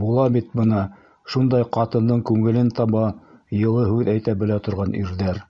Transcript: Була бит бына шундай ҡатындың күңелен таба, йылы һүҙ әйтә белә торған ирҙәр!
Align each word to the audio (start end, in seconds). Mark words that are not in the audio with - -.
Була 0.00 0.26
бит 0.34 0.52
бына 0.60 0.82
шундай 1.34 1.66
ҡатындың 1.78 2.22
күңелен 2.30 2.72
таба, 2.82 3.04
йылы 3.64 3.90
һүҙ 3.96 4.14
әйтә 4.16 4.38
белә 4.46 4.62
торған 4.70 4.98
ирҙәр! 5.04 5.46